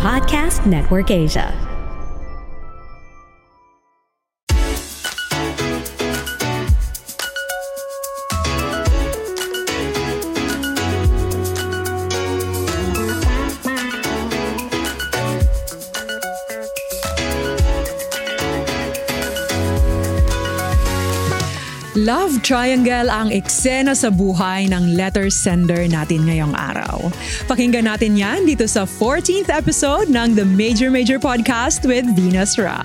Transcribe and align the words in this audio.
Podcast 0.00 0.64
Network 0.64 1.10
Asia. 1.10 1.69
Love 22.10 22.42
triangle 22.42 23.06
ang 23.06 23.30
eksena 23.30 23.94
sa 23.94 24.10
buhay 24.10 24.66
ng 24.66 24.98
letter 24.98 25.30
sender 25.30 25.86
natin 25.86 26.26
ngayong 26.26 26.50
araw. 26.58 27.06
Pakinggan 27.46 27.86
natin 27.86 28.18
yan 28.18 28.50
dito 28.50 28.66
sa 28.66 28.82
14th 28.82 29.46
episode 29.46 30.10
ng 30.10 30.34
The 30.34 30.42
Major 30.42 30.90
Major 30.90 31.22
Podcast 31.22 31.86
with 31.86 32.02
Venus 32.18 32.58
Ra. 32.58 32.82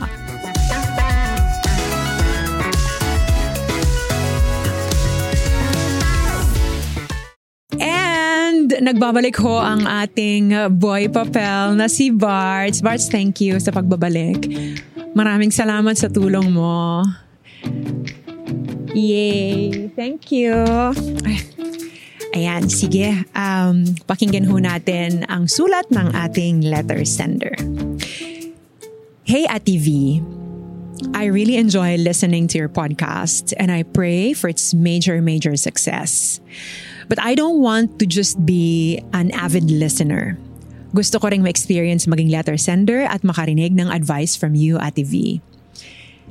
And 7.81 8.77
nagbabalik 8.77 9.41
ho 9.41 9.57
ang 9.57 9.89
ating 9.89 10.53
boy 10.77 11.09
papel 11.09 11.73
na 11.73 11.89
si 11.89 12.13
Barts. 12.13 12.77
Barts, 12.77 13.09
thank 13.09 13.41
you 13.41 13.57
sa 13.57 13.73
pagbabalik. 13.73 14.45
Maraming 15.17 15.49
salamat 15.49 15.97
sa 15.97 16.13
tulong 16.13 16.53
mo. 16.53 17.01
Yay! 18.95 19.91
Thank 19.91 20.31
you! 20.31 20.55
Ay, 21.27 21.43
ayan, 22.31 22.71
sige. 22.71 23.27
Um, 23.35 23.83
pakinggan 24.07 24.47
ho 24.47 24.55
natin 24.55 25.27
ang 25.27 25.51
sulat 25.51 25.91
ng 25.91 26.15
ating 26.15 26.63
letter 26.63 27.03
sender. 27.03 27.51
Hey, 29.27 29.43
Ati 29.51 29.75
V. 29.75 29.87
I 31.11 31.27
really 31.27 31.59
enjoy 31.59 31.99
listening 31.99 32.47
to 32.47 32.57
your 32.57 32.71
podcast 32.71 33.51
and 33.59 33.67
I 33.67 33.83
pray 33.83 34.31
for 34.31 34.47
its 34.47 34.71
major, 34.71 35.19
major 35.19 35.59
success. 35.59 36.39
But 37.11 37.19
I 37.19 37.35
don't 37.35 37.59
want 37.59 37.99
to 37.99 38.07
just 38.07 38.39
be 38.47 39.03
an 39.11 39.35
avid 39.35 39.67
listener. 39.67 40.39
Gusto 40.95 41.19
ko 41.19 41.27
ring 41.27 41.43
ma-experience 41.43 42.07
maging 42.07 42.31
letter 42.31 42.55
sender 42.55 43.03
at 43.03 43.27
makarinig 43.27 43.75
ng 43.75 43.91
advice 43.91 44.39
from 44.39 44.55
you, 44.55 44.79
Ate 44.79 45.03
V. 45.03 45.43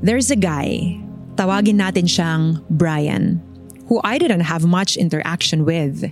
There's 0.00 0.32
a 0.32 0.40
guy 0.40 0.96
tawagin 1.34 1.82
natin 1.82 2.06
siyang 2.06 2.62
Brian, 2.70 3.42
who 3.88 4.00
I 4.04 4.18
didn't 4.18 4.46
have 4.48 4.64
much 4.64 4.96
interaction 4.96 5.64
with. 5.64 6.10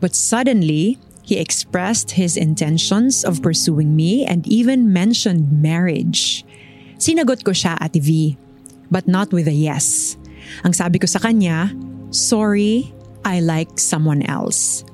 But 0.00 0.14
suddenly, 0.14 0.98
he 1.26 1.38
expressed 1.38 2.12
his 2.14 2.36
intentions 2.36 3.24
of 3.24 3.42
pursuing 3.42 3.96
me 3.96 4.24
and 4.24 4.46
even 4.46 4.92
mentioned 4.92 5.50
marriage. 5.50 6.46
Sinagot 6.98 7.42
ko 7.42 7.50
siya, 7.50 7.76
Ate 7.82 8.00
V, 8.00 8.38
but 8.90 9.08
not 9.08 9.32
with 9.32 9.48
a 9.48 9.56
yes. 9.56 10.16
Ang 10.62 10.72
sabi 10.72 11.02
ko 11.02 11.06
sa 11.10 11.18
kanya, 11.18 11.74
sorry, 12.14 12.94
I 13.26 13.42
like 13.42 13.82
someone 13.82 14.22
else. 14.22 14.86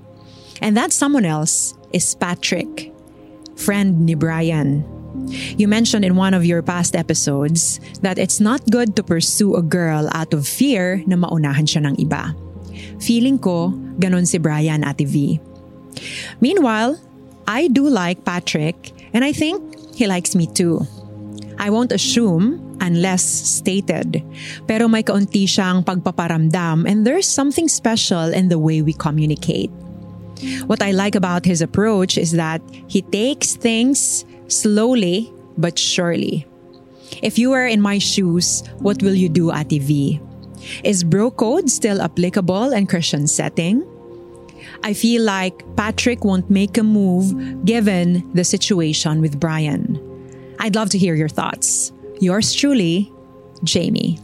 And 0.64 0.76
that 0.76 0.92
someone 0.92 1.26
else 1.28 1.74
is 1.92 2.16
Patrick, 2.16 2.94
friend 3.56 4.08
ni 4.08 4.14
Brian. 4.14 4.86
You 5.56 5.68
mentioned 5.68 6.04
in 6.04 6.16
one 6.16 6.34
of 6.34 6.44
your 6.44 6.62
past 6.62 6.96
episodes 6.96 7.80
that 8.00 8.18
it's 8.18 8.40
not 8.40 8.64
good 8.70 8.96
to 8.96 9.02
pursue 9.02 9.56
a 9.56 9.62
girl 9.62 10.08
out 10.12 10.32
of 10.34 10.48
fear 10.48 11.02
na 11.06 11.16
maunahan 11.16 11.68
siya 11.68 11.86
ng 11.86 11.96
iba. 12.00 12.34
Feeling 13.02 13.38
ko, 13.38 13.74
ganon 13.98 14.26
si 14.26 14.38
Brian 14.38 14.84
Ate 14.84 15.06
V. 15.06 15.40
Meanwhile, 16.40 16.98
I 17.46 17.68
do 17.68 17.88
like 17.88 18.24
Patrick 18.24 18.92
and 19.12 19.24
I 19.24 19.32
think 19.32 19.60
he 19.94 20.06
likes 20.06 20.34
me 20.34 20.46
too. 20.46 20.86
I 21.58 21.70
won't 21.70 21.92
assume 21.92 22.58
unless 22.80 23.22
stated. 23.22 24.24
Pero 24.66 24.88
may 24.88 25.06
kaunti 25.06 25.46
siyang 25.46 25.86
pagpaparamdam 25.86 26.88
and 26.90 27.06
there's 27.06 27.28
something 27.28 27.68
special 27.68 28.34
in 28.34 28.48
the 28.48 28.58
way 28.58 28.82
we 28.82 28.92
communicate. 28.92 29.70
What 30.66 30.82
I 30.82 30.90
like 30.90 31.14
about 31.14 31.44
his 31.44 31.62
approach 31.62 32.18
is 32.18 32.32
that 32.32 32.62
he 32.88 33.02
takes 33.02 33.54
things 33.54 34.24
slowly 34.48 35.32
but 35.56 35.78
surely. 35.78 36.46
If 37.22 37.38
you 37.38 37.50
were 37.50 37.66
in 37.66 37.80
my 37.80 37.98
shoes, 37.98 38.62
what 38.78 39.02
will 39.02 39.14
you 39.14 39.28
do, 39.28 39.52
Ate 39.52 39.82
V? 39.82 40.20
Is 40.84 41.04
bro 41.04 41.30
code 41.30 41.68
still 41.70 42.00
applicable 42.00 42.72
in 42.72 42.86
Christian 42.86 43.26
setting? 43.26 43.84
I 44.82 44.94
feel 44.94 45.22
like 45.22 45.64
Patrick 45.76 46.24
won't 46.24 46.50
make 46.50 46.78
a 46.78 46.82
move 46.82 47.64
given 47.64 48.30
the 48.32 48.44
situation 48.44 49.20
with 49.20 49.38
Brian. 49.38 50.00
I'd 50.58 50.74
love 50.74 50.90
to 50.90 50.98
hear 50.98 51.14
your 51.14 51.28
thoughts. 51.28 51.92
Yours 52.20 52.52
truly, 52.54 53.12
Jamie. 53.64 54.18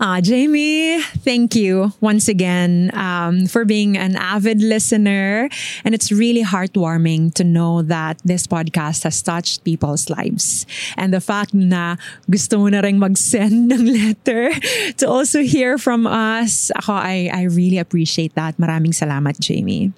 Ah, 0.00 0.20
Jamie, 0.20 1.00
thank 1.22 1.54
you 1.54 1.92
once 2.00 2.28
again 2.28 2.90
um, 2.94 3.46
for 3.46 3.64
being 3.64 3.96
an 3.96 4.16
avid 4.16 4.60
listener. 4.60 5.48
And 5.84 5.94
it's 5.94 6.10
really 6.10 6.42
heartwarming 6.42 7.34
to 7.34 7.44
know 7.44 7.82
that 7.82 8.18
this 8.24 8.46
podcast 8.46 9.04
has 9.04 9.22
touched 9.22 9.64
people's 9.64 10.10
lives. 10.10 10.66
And 10.96 11.14
the 11.14 11.20
fact 11.20 11.54
na 11.54 11.96
gusto 12.30 12.58
mo 12.58 12.68
na 12.68 12.80
rin 12.80 12.98
mag-send 12.98 13.72
ng 13.74 13.86
letter 13.86 14.50
to 14.98 15.08
also 15.08 15.42
hear 15.42 15.78
from 15.78 16.06
us, 16.06 16.70
ako, 16.74 16.92
I, 16.92 17.30
I 17.32 17.42
really 17.44 17.78
appreciate 17.78 18.34
that. 18.34 18.56
Maraming 18.58 18.92
salamat, 18.92 19.38
Jamie. 19.38 19.92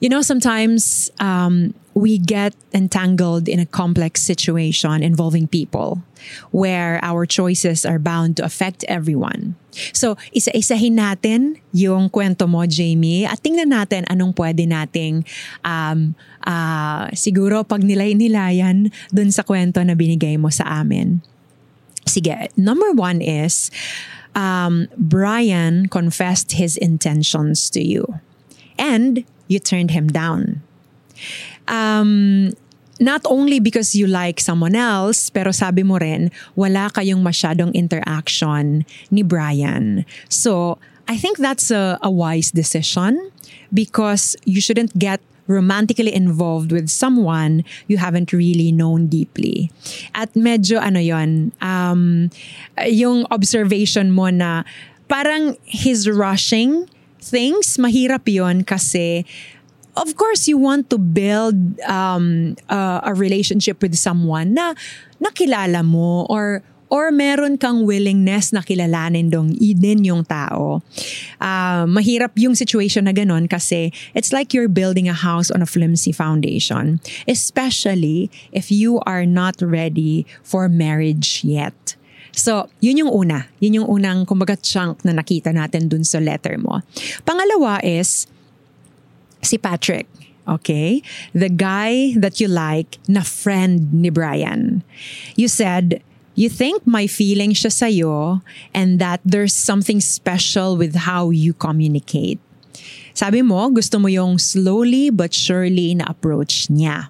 You 0.00 0.08
know, 0.08 0.20
sometimes 0.20 1.10
um, 1.20 1.72
we 1.96 2.18
get 2.20 2.52
entangled 2.76 3.48
in 3.48 3.58
a 3.58 3.64
complex 3.64 4.20
situation 4.20 5.02
involving 5.02 5.48
people 5.48 6.04
where 6.52 7.00
our 7.02 7.24
choices 7.24 7.86
are 7.88 7.98
bound 7.98 8.36
to 8.36 8.44
affect 8.44 8.84
everyone. 8.84 9.56
So, 9.92 10.16
isa-isahin 10.32 11.00
natin 11.00 11.60
yung 11.72 12.08
kwento 12.12 12.48
mo, 12.48 12.64
Jamie, 12.68 13.24
at 13.24 13.40
tingnan 13.40 13.72
natin 13.72 14.04
anong 14.08 14.36
pwede 14.36 14.68
nating 14.68 15.24
um, 15.64 16.12
uh, 16.44 17.08
siguro 17.16 17.64
pag 17.64 17.80
nilay-nilayan 17.80 18.92
dun 19.12 19.32
sa 19.32 19.44
kwento 19.44 19.80
na 19.80 19.96
binigay 19.96 20.36
mo 20.36 20.52
sa 20.52 20.84
amin. 20.84 21.24
Sige, 22.04 22.52
number 22.56 22.92
one 22.92 23.24
is, 23.24 23.72
um, 24.36 24.88
Brian 25.00 25.88
confessed 25.88 26.60
his 26.60 26.76
intentions 26.76 27.72
to 27.72 27.80
you. 27.80 28.20
And 28.76 29.24
you 29.48 29.58
turned 29.58 29.90
him 29.90 30.08
down. 30.08 30.62
Um, 31.68 32.52
not 33.00 33.22
only 33.26 33.60
because 33.60 33.94
you 33.94 34.06
like 34.06 34.40
someone 34.40 34.74
else, 34.74 35.28
pero 35.30 35.50
sabi 35.50 35.82
mo 35.82 35.98
rin, 35.98 36.30
wala 36.56 36.88
kayong 36.92 37.20
masyadong 37.20 37.74
interaction 37.74 38.84
ni 39.10 39.22
Brian. 39.22 40.04
So, 40.28 40.78
I 41.08 41.16
think 41.16 41.38
that's 41.38 41.70
a, 41.70 41.98
a 42.02 42.10
wise 42.10 42.50
decision 42.50 43.30
because 43.72 44.34
you 44.44 44.60
shouldn't 44.60 44.98
get 44.98 45.20
romantically 45.46 46.12
involved 46.12 46.72
with 46.72 46.88
someone 46.90 47.62
you 47.86 47.98
haven't 47.98 48.32
really 48.32 48.72
known 48.72 49.06
deeply. 49.06 49.70
At 50.14 50.34
medyo 50.34 50.82
ano 50.82 50.98
yon 50.98 51.52
um, 51.62 52.30
yung 52.82 53.26
observation 53.30 54.10
mo 54.10 54.26
na 54.30 54.66
parang 55.06 55.54
he's 55.62 56.10
rushing 56.10 56.90
things, 57.26 57.76
mahirap 57.76 58.24
yon 58.30 58.62
kasi 58.62 59.26
of 59.96 60.14
course 60.14 60.46
you 60.46 60.58
want 60.58 60.88
to 60.90 60.98
build 60.98 61.56
um, 61.88 62.54
uh, 62.68 63.00
a 63.02 63.12
relationship 63.14 63.82
with 63.82 63.96
someone 63.96 64.54
na 64.54 64.76
nakilala 65.18 65.82
mo 65.82 66.28
or 66.28 66.62
or 66.86 67.10
meron 67.10 67.58
kang 67.58 67.82
willingness 67.82 68.54
na 68.54 68.62
kilalanin 68.62 69.30
dong 69.30 69.50
din 69.58 70.06
yung 70.06 70.22
tao. 70.22 70.82
Uh, 71.42 71.82
mahirap 71.90 72.30
yung 72.38 72.54
situation 72.54 73.10
na 73.10 73.12
ganun 73.12 73.50
kasi 73.50 73.90
it's 74.14 74.30
like 74.30 74.54
you're 74.54 74.70
building 74.70 75.08
a 75.10 75.16
house 75.16 75.50
on 75.50 75.62
a 75.62 75.68
flimsy 75.68 76.12
foundation. 76.12 77.02
Especially 77.26 78.30
if 78.52 78.70
you 78.70 79.02
are 79.02 79.26
not 79.26 79.58
ready 79.58 80.26
for 80.46 80.68
marriage 80.68 81.42
yet. 81.42 81.98
So, 82.36 82.68
yun 82.84 83.00
yung 83.00 83.08
una. 83.08 83.48
Yun 83.64 83.80
yung 83.82 83.88
unang, 83.88 84.28
kumbaga, 84.28 84.60
chunk 84.60 85.00
na 85.08 85.16
nakita 85.16 85.56
natin 85.56 85.88
dun 85.88 86.04
sa 86.04 86.20
letter 86.20 86.60
mo. 86.60 86.84
Pangalawa 87.24 87.80
is, 87.80 88.28
si 89.40 89.56
Patrick. 89.56 90.04
Okay? 90.46 91.00
The 91.32 91.48
guy 91.48 92.12
that 92.20 92.38
you 92.38 92.46
like 92.46 93.00
na 93.08 93.24
friend 93.24 93.88
ni 93.90 94.12
Brian. 94.12 94.84
You 95.34 95.48
said, 95.48 96.04
you 96.36 96.52
think 96.52 96.84
my 96.84 97.08
feeling 97.08 97.56
siya 97.56 97.72
sa'yo 97.72 98.44
and 98.76 99.00
that 99.00 99.24
there's 99.24 99.56
something 99.56 99.98
special 100.04 100.76
with 100.76 101.08
how 101.08 101.32
you 101.32 101.56
communicate. 101.56 102.38
Sabi 103.16 103.40
mo, 103.40 103.72
gusto 103.72 103.96
mo 103.96 104.12
yung 104.12 104.36
slowly 104.36 105.08
but 105.08 105.32
surely 105.32 105.96
na 105.96 106.04
approach 106.04 106.68
niya. 106.68 107.08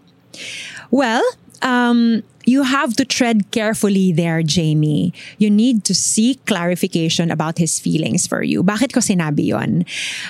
Well, 0.95 1.27
um, 1.67 2.23
you 2.47 2.63
have 2.63 2.95
to 2.97 3.05
tread 3.05 3.51
carefully 3.51 4.15
there, 4.15 4.43
Jamie. 4.43 5.13
You 5.37 5.51
need 5.51 5.85
to 5.85 5.95
seek 5.95 6.41
clarification 6.47 7.31
about 7.31 7.59
his 7.59 7.79
feelings 7.79 8.27
for 8.27 8.43
you. 8.43 8.63
Bakit 8.63 8.95
ko 8.95 9.03
sinabi 9.03 9.51
yon? 9.51 9.85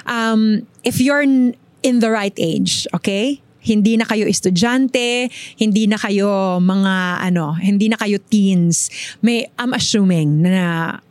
Um, 0.08 0.66
if 0.82 0.98
you're 0.98 1.22
in 1.22 1.54
the 1.84 2.10
right 2.10 2.34
age, 2.36 2.88
okay? 2.96 3.40
hindi 3.66 3.98
na 3.98 4.06
kayo 4.06 4.30
estudyante, 4.30 5.26
hindi 5.58 5.90
na 5.90 5.98
kayo 5.98 6.62
mga 6.62 7.18
ano, 7.18 7.58
hindi 7.58 7.90
na 7.90 7.98
kayo 7.98 8.22
teens. 8.30 8.86
May 9.26 9.50
I'm 9.58 9.74
assuming 9.74 10.46
na 10.46 11.02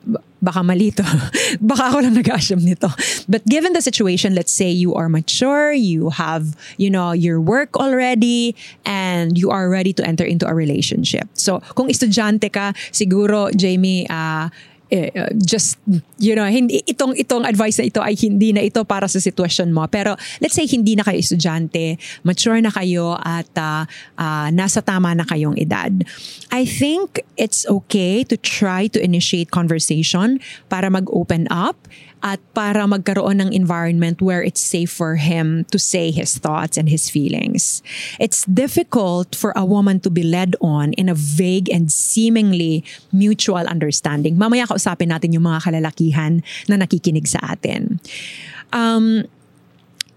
baka 0.46 0.62
malito. 0.62 1.02
baka 1.62 1.90
ako 1.90 1.98
lang 2.06 2.14
nag-assume 2.14 2.62
nito. 2.62 2.88
But 3.26 3.42
given 3.50 3.74
the 3.74 3.82
situation, 3.82 4.38
let's 4.38 4.54
say 4.54 4.70
you 4.70 4.94
are 4.94 5.10
mature, 5.10 5.74
you 5.74 6.14
have, 6.14 6.54
you 6.78 6.94
know, 6.94 7.12
your 7.12 7.42
work 7.42 7.74
already, 7.74 8.54
and 8.86 9.34
you 9.34 9.50
are 9.50 9.66
ready 9.66 9.92
to 9.98 10.06
enter 10.06 10.24
into 10.24 10.46
a 10.46 10.54
relationship. 10.54 11.26
So, 11.34 11.66
kung 11.74 11.90
estudyante 11.90 12.54
ka, 12.54 12.78
siguro, 12.94 13.50
Jamie, 13.58 14.06
uh, 14.06 14.54
eh, 14.90 15.10
uh, 15.14 15.32
just 15.42 15.82
you 16.22 16.38
know 16.38 16.46
hindi 16.46 16.82
itong 16.86 17.18
itong 17.18 17.44
advice 17.46 17.82
na 17.82 17.86
ito 17.90 18.02
ay 18.02 18.14
hindi 18.14 18.54
na 18.54 18.62
ito 18.62 18.82
para 18.86 19.10
sa 19.10 19.18
sitwasyon 19.18 19.74
mo. 19.74 19.86
Pero 19.90 20.14
let's 20.42 20.54
say 20.54 20.70
hindi 20.70 20.94
na 20.94 21.04
kayo 21.06 21.18
estudyante 21.18 21.98
mature 22.22 22.62
na 22.62 22.70
kayo 22.70 23.18
at 23.22 23.50
uh, 23.58 23.84
uh, 24.18 24.48
nasa 24.54 24.86
tama 24.86 25.14
na 25.18 25.26
kayong 25.26 25.58
edad. 25.58 25.94
I 26.54 26.66
think 26.66 27.22
it's 27.38 27.66
okay 27.66 28.24
to 28.26 28.38
try 28.38 28.88
to 28.94 29.02
initiate 29.02 29.50
conversation 29.50 30.38
para 30.70 30.90
mag-open 30.94 31.50
up 31.50 31.76
at 32.26 32.42
para 32.58 32.90
magkaroon 32.90 33.38
ng 33.38 33.54
environment 33.54 34.18
where 34.18 34.42
it's 34.42 34.60
safe 34.60 34.90
for 34.90 35.22
him 35.22 35.62
to 35.70 35.78
say 35.78 36.10
his 36.10 36.42
thoughts 36.42 36.74
and 36.74 36.90
his 36.90 37.06
feelings. 37.06 37.86
It's 38.18 38.42
difficult 38.50 39.38
for 39.38 39.54
a 39.54 39.62
woman 39.62 40.02
to 40.02 40.10
be 40.10 40.26
led 40.26 40.58
on 40.58 40.98
in 40.98 41.06
a 41.06 41.14
vague 41.14 41.70
and 41.70 41.94
seemingly 41.94 42.82
mutual 43.14 43.70
understanding. 43.70 44.42
Mamaya 44.42 44.66
kausapin 44.66 45.14
natin 45.14 45.38
yung 45.38 45.46
mga 45.46 45.70
kalalakihan 45.70 46.42
na 46.66 46.82
nakikinig 46.82 47.30
sa 47.30 47.38
atin. 47.46 48.02
Um, 48.74 49.30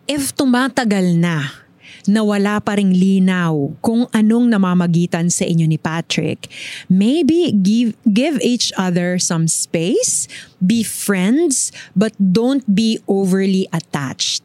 if 0.08 0.32
tumatagal 0.32 1.12
na 1.20 1.67
na 2.06 2.24
wala 2.24 2.58
pa 2.58 2.76
ring 2.76 2.92
linaw 2.94 3.72
kung 3.84 4.08
anong 4.14 4.48
namamagitan 4.48 5.28
sa 5.28 5.44
inyo 5.44 5.68
ni 5.68 5.76
Patrick, 5.76 6.48
maybe 6.88 7.52
give, 7.52 7.94
give 8.08 8.36
each 8.40 8.72
other 8.78 9.20
some 9.20 9.46
space, 9.46 10.30
be 10.62 10.80
friends, 10.82 11.70
but 11.94 12.12
don't 12.18 12.64
be 12.66 12.98
overly 13.06 13.68
attached 13.74 14.42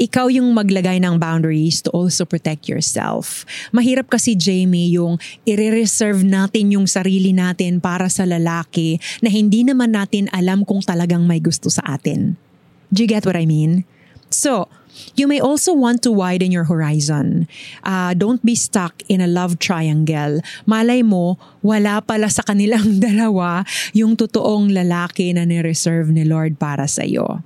ikaw 0.00 0.32
yung 0.32 0.56
maglagay 0.56 0.96
ng 0.96 1.20
boundaries 1.20 1.84
to 1.84 1.92
also 1.92 2.24
protect 2.24 2.72
yourself. 2.72 3.44
Mahirap 3.68 4.08
kasi 4.08 4.32
Jamie 4.32 4.96
yung 4.96 5.20
i-reserve 5.44 6.24
natin 6.24 6.72
yung 6.72 6.88
sarili 6.88 7.36
natin 7.36 7.84
para 7.84 8.08
sa 8.08 8.24
lalaki 8.24 8.96
na 9.20 9.28
hindi 9.28 9.60
naman 9.60 9.92
natin 9.92 10.32
alam 10.32 10.64
kung 10.64 10.80
talagang 10.80 11.28
may 11.28 11.36
gusto 11.36 11.68
sa 11.68 11.84
atin. 11.84 12.40
Do 12.88 13.04
you 13.04 13.08
get 13.12 13.28
what 13.28 13.36
I 13.36 13.44
mean? 13.44 13.84
So, 14.32 14.72
You 15.14 15.26
may 15.26 15.40
also 15.40 15.72
want 15.72 16.02
to 16.04 16.12
widen 16.12 16.52
your 16.52 16.64
horizon. 16.64 17.48
Uh, 17.84 18.14
don't 18.14 18.42
be 18.44 18.54
stuck 18.54 19.02
in 19.08 19.20
a 19.20 19.28
love 19.28 19.58
triangle. 19.58 20.40
Malay 20.66 21.02
mo, 21.02 21.38
wala 21.62 22.00
pala 22.00 22.30
sa 22.30 22.42
kanilang 22.42 22.98
dalawa 23.04 23.64
yung 23.92 24.16
totoong 24.16 24.72
lalaki 24.72 25.34
na 25.34 25.44
ni-reserve 25.44 26.10
ni 26.10 26.24
Lord 26.24 26.58
para 26.58 26.88
sa 26.88 27.04
iyo. 27.04 27.42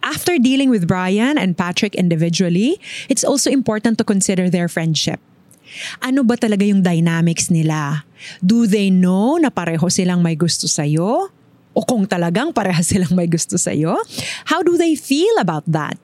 After 0.00 0.40
dealing 0.40 0.72
with 0.72 0.88
Brian 0.88 1.36
and 1.36 1.56
Patrick 1.60 1.92
individually, 1.92 2.80
it's 3.12 3.24
also 3.24 3.52
important 3.52 4.00
to 4.00 4.04
consider 4.04 4.48
their 4.48 4.68
friendship. 4.68 5.20
Ano 6.02 6.24
ba 6.26 6.34
talaga 6.34 6.66
yung 6.66 6.82
dynamics 6.82 7.52
nila? 7.52 8.02
Do 8.42 8.66
they 8.66 8.90
know 8.90 9.36
na 9.38 9.52
pareho 9.52 9.86
silang 9.92 10.24
may 10.24 10.34
gusto 10.34 10.66
sa'yo? 10.66 11.30
O 11.70 11.86
kung 11.86 12.08
talagang 12.08 12.50
pareha 12.50 12.82
silang 12.82 13.14
may 13.14 13.30
gusto 13.30 13.54
sa'yo? 13.54 13.94
How 14.50 14.64
do 14.64 14.74
they 14.74 14.98
feel 14.98 15.36
about 15.38 15.62
that? 15.70 15.94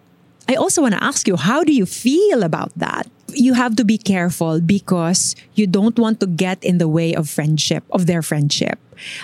I 0.48 0.54
also 0.54 0.82
want 0.82 0.94
to 0.94 1.02
ask 1.02 1.26
you, 1.26 1.36
how 1.36 1.64
do 1.64 1.72
you 1.72 1.86
feel 1.86 2.42
about 2.42 2.70
that? 2.76 3.10
You 3.34 3.54
have 3.54 3.74
to 3.76 3.84
be 3.84 3.98
careful 3.98 4.60
because 4.60 5.34
you 5.54 5.66
don't 5.66 5.98
want 5.98 6.20
to 6.20 6.26
get 6.26 6.62
in 6.62 6.78
the 6.78 6.88
way 6.88 7.14
of 7.14 7.28
friendship, 7.28 7.82
of 7.90 8.06
their 8.06 8.22
friendship. 8.22 8.78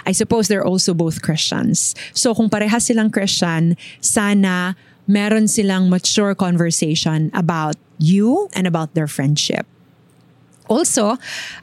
I 0.04 0.12
suppose 0.12 0.48
they're 0.48 0.66
also 0.66 0.92
both 0.94 1.22
Christians. 1.22 1.94
So 2.12 2.34
kung 2.34 2.50
parehas 2.50 2.90
silang 2.90 3.10
Christian, 3.10 3.76
sana 4.00 4.76
meron 5.06 5.48
silang 5.48 5.88
mature 5.88 6.34
conversation 6.34 7.30
about 7.32 7.76
you 7.98 8.48
and 8.54 8.66
about 8.66 8.94
their 8.94 9.06
friendship. 9.06 9.66
Also, 10.68 11.18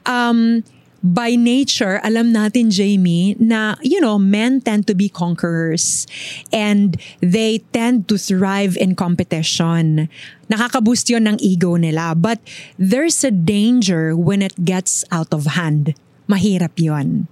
um, 0.06 0.64
by 1.02 1.34
nature, 1.34 2.00
alam 2.04 2.32
natin, 2.32 2.70
Jamie, 2.70 3.36
na, 3.40 3.76
you 3.82 4.00
know, 4.00 4.18
men 4.18 4.60
tend 4.60 4.86
to 4.86 4.94
be 4.94 5.08
conquerors 5.08 6.06
and 6.52 7.00
they 7.20 7.64
tend 7.72 8.08
to 8.08 8.18
thrive 8.18 8.76
in 8.76 8.94
competition. 8.94 10.08
Nakaka-boost 10.52 11.08
yun 11.08 11.26
ng 11.26 11.38
ego 11.40 11.76
nila. 11.76 12.14
But 12.14 12.40
there's 12.78 13.24
a 13.24 13.32
danger 13.32 14.16
when 14.16 14.42
it 14.42 14.64
gets 14.64 15.04
out 15.10 15.32
of 15.32 15.56
hand. 15.56 15.94
Mahirap 16.28 16.76
yon. 16.76 17.28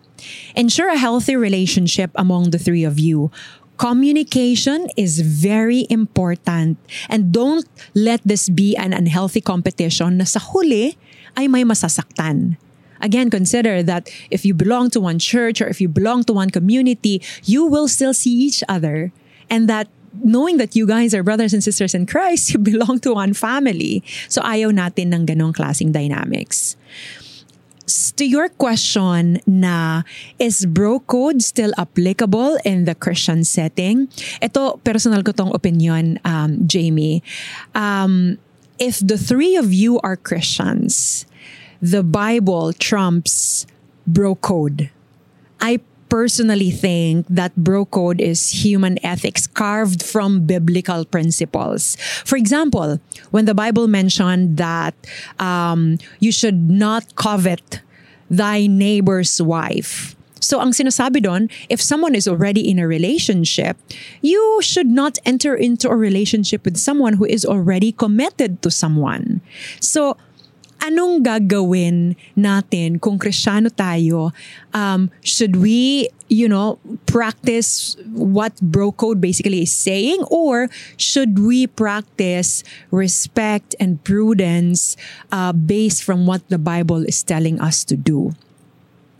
Ensure 0.56 0.90
a 0.90 0.98
healthy 0.98 1.36
relationship 1.36 2.10
among 2.16 2.50
the 2.50 2.58
three 2.58 2.82
of 2.82 2.98
you. 2.98 3.30
Communication 3.78 4.90
is 4.98 5.22
very 5.22 5.86
important 5.86 6.82
and 7.06 7.30
don't 7.30 7.62
let 7.94 8.18
this 8.26 8.50
be 8.50 8.74
an 8.74 8.90
unhealthy 8.90 9.38
competition 9.38 10.18
na 10.18 10.26
sa 10.26 10.42
huli 10.42 10.98
ay 11.38 11.46
may 11.46 11.62
masasaktan. 11.62 12.58
Again, 13.00 13.30
consider 13.30 13.82
that 13.82 14.10
if 14.30 14.44
you 14.44 14.54
belong 14.54 14.90
to 14.90 15.00
one 15.00 15.18
church 15.18 15.60
or 15.60 15.68
if 15.68 15.80
you 15.80 15.88
belong 15.88 16.24
to 16.24 16.32
one 16.32 16.50
community, 16.50 17.22
you 17.44 17.64
will 17.64 17.88
still 17.88 18.14
see 18.14 18.30
each 18.30 18.62
other. 18.68 19.12
And 19.50 19.68
that 19.68 19.88
knowing 20.24 20.56
that 20.56 20.74
you 20.76 20.86
guys 20.86 21.14
are 21.14 21.22
brothers 21.22 21.52
and 21.52 21.62
sisters 21.62 21.94
in 21.94 22.06
Christ, 22.06 22.50
you 22.52 22.58
belong 22.58 23.00
to 23.00 23.14
one 23.14 23.34
family. 23.34 24.02
So 24.28 24.42
ayaw 24.42 24.72
natin 24.74 25.14
ng 25.14 25.26
ganong 25.26 25.54
klaseng 25.54 25.92
dynamics. 25.92 26.76
To 28.20 28.24
your 28.28 28.52
question 28.52 29.40
na 29.48 30.04
is 30.36 30.68
bro 30.68 31.00
code 31.00 31.40
still 31.40 31.72
applicable 31.78 32.60
in 32.60 32.84
the 32.84 32.92
Christian 32.92 33.48
setting? 33.48 34.12
Ito, 34.44 34.76
personal 34.84 35.24
ko 35.24 35.32
tong 35.32 35.56
opinion, 35.56 36.20
um, 36.28 36.68
Jamie. 36.68 37.24
Um, 37.72 38.36
if 38.76 39.00
the 39.00 39.16
three 39.16 39.56
of 39.56 39.72
you 39.72 39.98
are 40.04 40.20
Christians, 40.20 41.24
the 41.80 42.02
Bible 42.02 42.72
trumps 42.72 43.66
bro 44.06 44.34
code. 44.34 44.90
I 45.60 45.80
personally 46.08 46.70
think 46.70 47.26
that 47.28 47.54
bro 47.56 47.84
code 47.84 48.20
is 48.20 48.64
human 48.64 48.98
ethics 49.04 49.46
carved 49.46 50.02
from 50.02 50.46
biblical 50.46 51.04
principles. 51.04 51.96
For 52.24 52.36
example, 52.36 53.00
when 53.30 53.44
the 53.44 53.54
Bible 53.54 53.86
mentioned 53.86 54.56
that 54.56 54.94
um, 55.38 55.98
you 56.18 56.32
should 56.32 56.70
not 56.70 57.14
covet 57.16 57.80
thy 58.30 58.66
neighbor's 58.66 59.40
wife. 59.40 60.16
So 60.40 60.60
ang 60.60 60.70
sinasabi 60.70 61.26
doon, 61.26 61.50
if 61.68 61.82
someone 61.82 62.14
is 62.14 62.28
already 62.28 62.62
in 62.62 62.78
a 62.78 62.86
relationship, 62.86 63.76
you 64.22 64.60
should 64.62 64.86
not 64.86 65.18
enter 65.26 65.54
into 65.54 65.90
a 65.90 65.96
relationship 65.96 66.64
with 66.64 66.78
someone 66.78 67.18
who 67.18 67.26
is 67.26 67.44
already 67.44 67.90
committed 67.90 68.62
to 68.62 68.70
someone. 68.70 69.42
So 69.80 70.16
anong 70.82 71.22
gagawin 71.24 72.14
natin 72.34 72.98
kung 72.98 73.18
krisyano 73.18 73.70
tayo? 73.72 74.30
Um, 74.72 75.10
should 75.24 75.58
we, 75.58 76.08
you 76.30 76.48
know, 76.48 76.78
practice 77.06 77.96
what 78.12 78.54
bro 78.60 78.92
code 78.92 79.20
basically 79.20 79.62
is 79.62 79.74
saying 79.74 80.22
or 80.30 80.68
should 80.96 81.38
we 81.38 81.66
practice 81.66 82.62
respect 82.90 83.74
and 83.78 84.02
prudence 84.04 84.96
uh, 85.32 85.52
based 85.52 86.04
from 86.04 86.26
what 86.26 86.46
the 86.48 86.58
Bible 86.58 87.04
is 87.04 87.22
telling 87.22 87.60
us 87.60 87.84
to 87.84 87.96
do? 87.96 88.34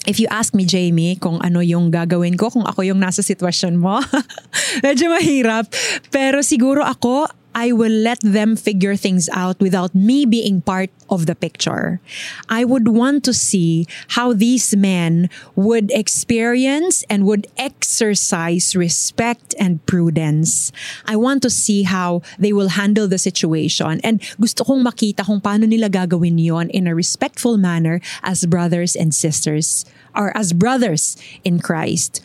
If 0.08 0.16
you 0.16 0.24
ask 0.32 0.56
me, 0.56 0.64
Jamie, 0.64 1.20
kung 1.20 1.36
ano 1.44 1.60
yung 1.60 1.92
gagawin 1.92 2.40
ko, 2.40 2.48
kung 2.48 2.64
ako 2.64 2.80
yung 2.80 2.96
nasa 2.96 3.20
sitwasyon 3.20 3.76
mo, 3.76 4.00
medyo 4.86 5.12
mahirap. 5.12 5.68
Pero 6.08 6.40
siguro 6.40 6.80
ako, 6.80 7.28
I 7.54 7.72
will 7.72 7.92
let 7.92 8.20
them 8.22 8.56
figure 8.56 8.96
things 8.96 9.28
out 9.32 9.58
without 9.60 9.94
me 9.94 10.26
being 10.26 10.60
part 10.60 10.90
of 11.10 11.26
the 11.26 11.34
picture. 11.34 12.00
I 12.48 12.64
would 12.64 12.88
want 12.88 13.24
to 13.24 13.32
see 13.34 13.86
how 14.18 14.32
these 14.32 14.76
men 14.76 15.30
would 15.56 15.90
experience 15.90 17.02
and 17.08 17.26
would 17.26 17.46
exercise 17.56 18.76
respect 18.76 19.54
and 19.58 19.84
prudence. 19.86 20.72
I 21.06 21.16
want 21.16 21.42
to 21.42 21.50
see 21.50 21.82
how 21.82 22.22
they 22.38 22.52
will 22.52 22.76
handle 22.76 23.08
the 23.08 23.18
situation 23.18 24.00
and 24.04 24.20
gusto 24.40 24.64
kong 24.64 24.84
makita 24.84 25.24
kung 25.24 25.40
paano 25.40 25.66
nila 25.66 25.88
gagawin 25.88 26.38
yon 26.38 26.70
in 26.70 26.86
a 26.86 26.94
respectful 26.94 27.56
manner 27.56 28.00
as 28.22 28.46
brothers 28.46 28.94
and 28.94 29.14
sisters 29.14 29.84
or 30.14 30.30
as 30.36 30.52
brothers 30.52 31.16
in 31.44 31.58
Christ 31.58 32.24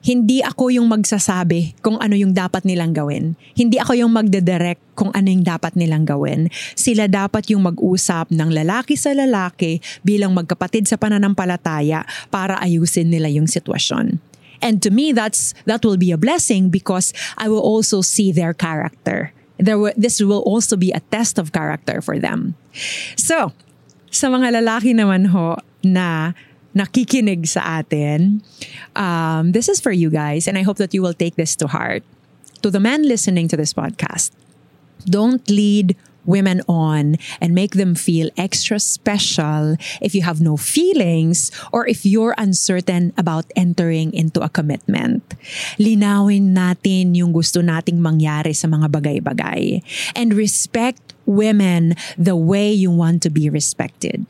hindi 0.00 0.40
ako 0.40 0.72
yung 0.72 0.88
magsasabi 0.88 1.76
kung 1.84 2.00
ano 2.00 2.16
yung 2.16 2.32
dapat 2.32 2.64
nilang 2.64 2.96
gawin. 2.96 3.36
Hindi 3.52 3.76
ako 3.76 3.92
yung 4.00 4.12
magdedirect 4.16 4.80
kung 4.96 5.12
ano 5.12 5.28
yung 5.28 5.44
dapat 5.44 5.76
nilang 5.76 6.08
gawin. 6.08 6.48
Sila 6.72 7.04
dapat 7.04 7.52
yung 7.52 7.68
mag-usap 7.68 8.32
ng 8.32 8.48
lalaki 8.48 8.96
sa 8.96 9.12
lalaki 9.12 9.84
bilang 10.00 10.32
magkapatid 10.32 10.88
sa 10.88 10.96
pananampalataya 10.96 12.08
para 12.32 12.56
ayusin 12.64 13.12
nila 13.12 13.28
yung 13.28 13.44
sitwasyon. 13.44 14.16
And 14.60 14.80
to 14.84 14.92
me, 14.92 15.12
that's 15.12 15.56
that 15.64 15.84
will 15.84 15.96
be 15.96 16.12
a 16.12 16.20
blessing 16.20 16.68
because 16.68 17.16
I 17.40 17.48
will 17.48 17.64
also 17.64 18.04
see 18.04 18.28
their 18.28 18.52
character. 18.52 19.32
There 19.56 19.76
w- 19.76 19.96
this 19.96 20.20
will 20.20 20.44
also 20.44 20.76
be 20.76 20.92
a 20.92 21.00
test 21.12 21.40
of 21.40 21.52
character 21.52 22.04
for 22.04 22.20
them. 22.20 22.56
So, 23.16 23.56
sa 24.12 24.28
mga 24.28 24.60
lalaki 24.60 24.92
naman 24.92 25.32
ho 25.32 25.56
na 25.80 26.36
nakikinig 26.74 27.48
sa 27.48 27.80
atin, 27.82 28.42
um, 28.94 29.52
this 29.52 29.68
is 29.68 29.80
for 29.80 29.92
you 29.92 30.10
guys 30.10 30.46
and 30.46 30.58
I 30.58 30.62
hope 30.62 30.78
that 30.78 30.94
you 30.94 31.02
will 31.02 31.14
take 31.14 31.36
this 31.36 31.56
to 31.56 31.66
heart. 31.66 32.02
To 32.62 32.70
the 32.70 32.80
men 32.80 33.08
listening 33.08 33.48
to 33.48 33.56
this 33.56 33.72
podcast, 33.72 34.30
don't 35.08 35.40
lead 35.48 35.96
women 36.24 36.60
on 36.68 37.16
and 37.40 37.54
make 37.54 37.74
them 37.74 37.94
feel 37.94 38.28
extra 38.36 38.78
special 38.78 39.76
if 40.00 40.14
you 40.14 40.22
have 40.22 40.40
no 40.40 40.56
feelings 40.56 41.50
or 41.72 41.86
if 41.88 42.04
you're 42.04 42.34
uncertain 42.36 43.12
about 43.16 43.46
entering 43.56 44.12
into 44.12 44.40
a 44.40 44.48
commitment. 44.48 45.24
Linawin 45.78 46.52
natin 46.52 47.16
yung 47.16 47.32
gusto 47.32 47.60
nating 47.60 48.00
mangyari 48.00 48.54
sa 48.54 48.68
mga 48.68 48.92
bagay-bagay 48.92 49.80
and 50.14 50.34
respect 50.34 51.14
women 51.24 51.94
the 52.18 52.36
way 52.36 52.70
you 52.70 52.90
want 52.90 53.22
to 53.22 53.30
be 53.30 53.48
respected. 53.48 54.26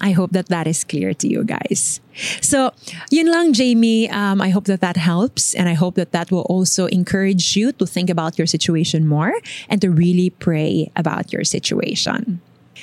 I 0.00 0.12
hope 0.12 0.32
that 0.32 0.48
that 0.48 0.66
is 0.66 0.84
clear 0.84 1.12
to 1.14 1.28
you 1.28 1.44
guys. 1.44 2.00
So, 2.40 2.72
yun 3.10 3.30
lang, 3.30 3.52
Jamie. 3.52 4.08
Um, 4.10 4.40
I 4.40 4.50
hope 4.50 4.64
that 4.64 4.80
that 4.80 4.96
helps. 4.96 5.54
And 5.54 5.68
I 5.68 5.74
hope 5.74 5.94
that 5.96 6.12
that 6.12 6.30
will 6.30 6.46
also 6.48 6.86
encourage 6.86 7.56
you 7.56 7.72
to 7.72 7.86
think 7.86 8.10
about 8.10 8.38
your 8.38 8.46
situation 8.46 9.06
more 9.06 9.34
and 9.68 9.80
to 9.80 9.90
really 9.90 10.30
pray 10.30 10.90
about 10.96 11.32
your 11.32 11.44
situation. 11.44 12.40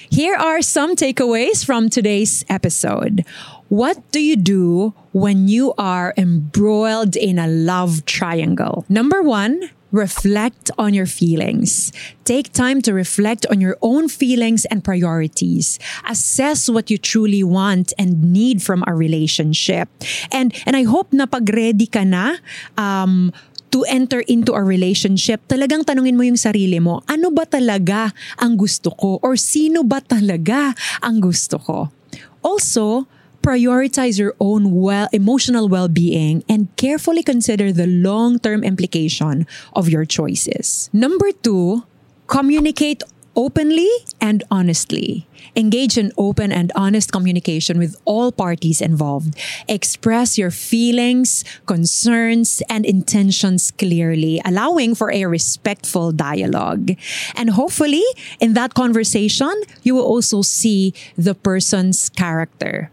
Here 0.10 0.36
are 0.36 0.62
some 0.62 0.96
takeaways 0.96 1.66
from 1.66 1.90
today's 1.90 2.46
episode. 2.50 3.26
What 3.70 4.00
do 4.12 4.22
you 4.22 4.36
do 4.36 4.94
when 5.12 5.48
you 5.48 5.74
are 5.78 6.14
embroiled 6.16 7.16
in 7.16 7.40
a 7.40 7.48
love 7.48 8.06
triangle? 8.06 8.86
Number 8.88 9.22
one, 9.22 9.70
reflect 9.92 10.72
on 10.78 10.94
your 10.94 11.06
feelings. 11.06 11.92
Take 12.24 12.52
time 12.52 12.82
to 12.84 12.94
reflect 12.94 13.46
on 13.48 13.62
your 13.62 13.78
own 13.82 14.10
feelings 14.10 14.66
and 14.66 14.84
priorities. 14.84 15.80
Assess 16.08 16.68
what 16.70 16.92
you 16.92 16.98
truly 16.98 17.44
want 17.44 17.94
and 17.98 18.34
need 18.34 18.62
from 18.62 18.84
a 18.88 18.94
relationship. 18.94 19.88
And 20.32 20.52
and 20.68 20.76
I 20.76 20.84
hope 20.84 21.14
na 21.16 21.26
pag 21.26 21.48
ready 21.48 21.88
ka 21.88 22.04
na 22.04 22.40
um 22.76 23.32
to 23.72 23.84
enter 23.92 24.24
into 24.32 24.56
a 24.56 24.64
relationship, 24.64 25.44
talagang 25.52 25.84
tanungin 25.84 26.16
mo 26.16 26.24
yung 26.24 26.40
sarili 26.40 26.80
mo, 26.80 27.04
ano 27.04 27.30
ba 27.36 27.44
talaga 27.44 28.16
ang 28.40 28.56
gusto 28.56 28.96
ko? 28.96 29.20
Or 29.20 29.36
sino 29.36 29.84
ba 29.84 30.00
talaga 30.00 30.72
ang 31.04 31.20
gusto 31.20 31.60
ko? 31.60 31.92
Also, 32.40 33.12
prioritize 33.48 34.20
your 34.20 34.36
own 34.42 34.76
well 34.76 35.08
emotional 35.14 35.70
well-being 35.70 36.44
and 36.50 36.68
carefully 36.76 37.24
consider 37.24 37.72
the 37.72 37.88
long-term 37.88 38.62
implication 38.62 39.48
of 39.72 39.88
your 39.88 40.04
choices. 40.04 40.90
Number 40.92 41.32
2, 41.32 41.82
communicate 42.28 43.04
openly 43.38 43.88
and 44.20 44.44
honestly. 44.52 45.26
Engage 45.56 45.98
in 45.98 46.12
open 46.18 46.52
and 46.52 46.74
honest 46.76 47.14
communication 47.14 47.80
with 47.80 47.96
all 48.04 48.34
parties 48.34 48.82
involved. 48.82 49.40
Express 49.70 50.38
your 50.38 50.52
feelings, 50.52 51.46
concerns, 51.68 52.62
and 52.68 52.86
intentions 52.86 53.72
clearly, 53.72 54.42
allowing 54.44 54.94
for 54.94 55.10
a 55.10 55.24
respectful 55.24 56.12
dialogue. 56.12 56.92
And 57.34 57.52
hopefully, 57.52 58.04
in 58.42 58.54
that 58.60 58.74
conversation, 58.74 59.56
you 59.84 59.96
will 59.96 60.06
also 60.06 60.42
see 60.42 60.94
the 61.16 61.34
person's 61.34 62.10
character. 62.10 62.92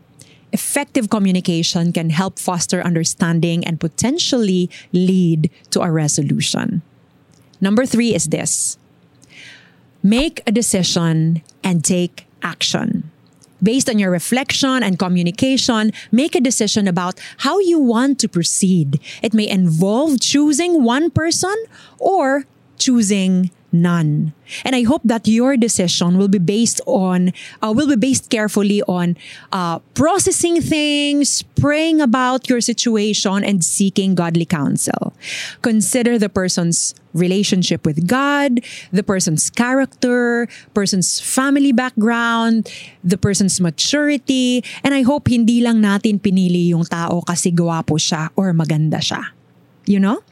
Effective 0.55 1.11
communication 1.11 1.91
can 1.91 2.11
help 2.11 2.39
foster 2.39 2.81
understanding 2.81 3.67
and 3.67 3.81
potentially 3.81 4.71
lead 4.93 5.51
to 5.71 5.83
a 5.83 5.91
resolution. 5.91 6.81
Number 7.61 7.85
three 7.85 8.15
is 8.15 8.31
this 8.31 8.79
make 10.01 10.47
a 10.47 10.53
decision 10.53 11.43
and 11.65 11.83
take 11.83 12.31
action. 12.41 13.11
Based 13.65 13.91
on 13.91 13.99
your 13.99 14.13
reflection 14.13 14.85
and 14.85 14.97
communication, 14.97 15.91
make 16.13 16.37
a 16.37 16.41
decision 16.41 16.87
about 16.87 17.19
how 17.39 17.59
you 17.59 17.81
want 17.81 18.21
to 18.21 18.29
proceed. 18.29 19.01
It 19.23 19.35
may 19.35 19.49
involve 19.49 20.21
choosing 20.21 20.85
one 20.85 21.11
person 21.11 21.57
or 21.99 22.45
choosing 22.79 23.51
none. 23.75 24.33
And 24.65 24.77
I 24.77 24.85
hope 24.87 25.03
that 25.05 25.27
your 25.27 25.57
decision 25.57 26.17
will 26.17 26.31
be 26.31 26.39
based 26.39 26.81
on, 26.87 27.35
uh, 27.61 27.75
will 27.75 27.89
be 27.89 27.97
based 27.97 28.31
carefully 28.31 28.81
on 28.87 29.19
uh, 29.53 29.81
processing 29.99 30.63
things, 30.63 31.43
praying 31.59 32.01
about 32.01 32.49
your 32.49 32.61
situation, 32.61 33.43
and 33.43 33.65
seeking 33.65 34.15
godly 34.15 34.47
counsel. 34.47 35.13
Consider 35.63 36.19
the 36.19 36.29
person's 36.29 36.95
relationship 37.15 37.87
with 37.87 38.07
God, 38.07 38.61
the 38.93 39.03
person's 39.03 39.51
character, 39.51 40.49
person's 40.75 41.21
family 41.21 41.73
background, 41.73 42.71
the 43.03 43.19
person's 43.19 43.61
maturity, 43.61 44.63
and 44.83 44.95
I 44.95 45.03
hope 45.03 45.29
hindi 45.29 45.63
lang 45.63 45.83
natin 45.83 46.21
pinili 46.21 46.69
yung 46.71 46.85
tao 46.85 47.23
kasi 47.23 47.51
gwapo 47.51 47.99
siya 47.99 48.31
or 48.37 48.53
maganda 48.53 48.99
siya. 48.99 49.35
You 49.87 50.01
know? 50.01 50.23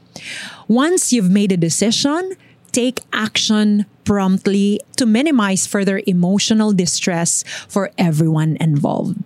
Once 0.68 1.12
you've 1.12 1.30
made 1.30 1.52
a 1.52 1.56
decision, 1.56 2.36
take 2.72 3.00
action 3.12 3.86
promptly 4.04 4.80
to 4.96 5.06
minimize 5.06 5.66
further 5.66 6.02
emotional 6.06 6.72
distress 6.72 7.44
for 7.68 7.90
everyone 7.98 8.56
involved. 8.60 9.22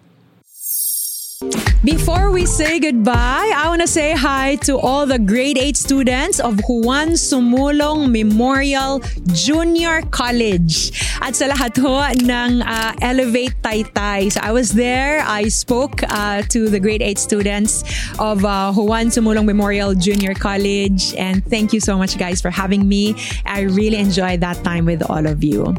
Before 1.84 2.30
we 2.30 2.46
say 2.46 2.80
goodbye, 2.80 3.52
I 3.54 3.68
want 3.68 3.82
to 3.82 3.86
say 3.86 4.12
hi 4.12 4.56
to 4.64 4.78
all 4.78 5.04
the 5.04 5.18
grade 5.18 5.58
8 5.58 5.76
students 5.76 6.40
of 6.40 6.58
Juan 6.66 7.08
Sumulong 7.12 8.10
Memorial 8.10 9.00
Junior 9.36 10.00
College. 10.08 10.96
At 11.20 11.36
sa 11.36 11.52
lahat 11.52 11.76
ho 11.76 12.00
ng 12.08 12.64
uh, 12.64 12.96
Elevate 13.04 13.52
Taytay. 13.60 14.32
So 14.32 14.40
I 14.40 14.56
was 14.56 14.72
there, 14.72 15.20
I 15.28 15.52
spoke 15.52 16.00
uh, 16.08 16.40
to 16.48 16.72
the 16.72 16.80
grade 16.80 17.02
8 17.04 17.18
students 17.20 17.84
of 18.16 18.40
uh, 18.48 18.72
Juan 18.72 19.12
Sumulong 19.12 19.44
Memorial 19.44 19.92
Junior 19.92 20.32
College. 20.32 21.12
And 21.20 21.44
thank 21.44 21.76
you 21.76 21.84
so 21.84 22.00
much 22.00 22.16
guys 22.16 22.40
for 22.40 22.48
having 22.48 22.88
me. 22.88 23.12
I 23.44 23.68
really 23.68 24.00
enjoyed 24.00 24.40
that 24.40 24.64
time 24.64 24.88
with 24.88 25.04
all 25.04 25.28
of 25.28 25.44
you. 25.44 25.76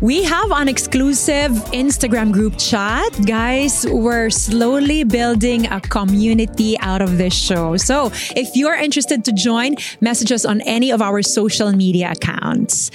We 0.00 0.24
have 0.24 0.50
an 0.50 0.68
exclusive 0.68 1.52
Instagram 1.72 2.32
group 2.32 2.58
chat. 2.58 3.10
Guys, 3.26 3.86
we're 3.88 4.30
slowly 4.30 5.04
building 5.04 5.66
a 5.66 5.80
community 5.80 6.78
out 6.80 7.00
of 7.00 7.16
this 7.16 7.34
show. 7.34 7.76
So 7.76 8.10
if 8.36 8.56
you're 8.56 8.74
interested 8.74 9.24
to 9.24 9.32
join, 9.32 9.76
message 10.00 10.32
us 10.32 10.44
on 10.44 10.60
any 10.62 10.90
of 10.90 11.00
our 11.00 11.22
social 11.22 11.72
media 11.72 12.12
accounts. 12.12 12.90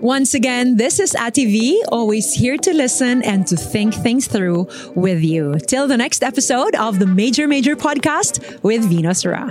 Once 0.00 0.34
again, 0.34 0.76
this 0.76 1.00
is 1.00 1.12
ATV, 1.14 1.78
always 1.88 2.34
here 2.34 2.56
to 2.58 2.74
listen 2.74 3.22
and 3.22 3.46
to 3.46 3.56
think 3.56 3.94
things 3.94 4.26
through 4.26 4.68
with 4.94 5.22
you. 5.22 5.58
Till 5.66 5.88
the 5.88 5.96
next 5.96 6.22
episode 6.22 6.74
of 6.76 6.98
the 6.98 7.06
Major 7.06 7.48
Major 7.48 7.76
Podcast 7.76 8.62
with 8.62 8.84
Venus 8.84 9.24
Ra. 9.24 9.50